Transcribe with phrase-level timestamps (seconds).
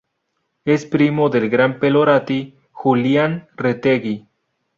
[0.65, 4.27] Es primo del gran pelotari Julián Retegi.